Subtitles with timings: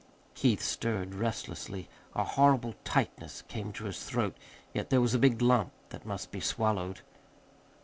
[0.33, 1.87] Keith stirred restlessly.
[2.15, 4.35] A horrible tightness came to his throat,
[4.73, 7.01] yet there was a big lump that must be swallowed.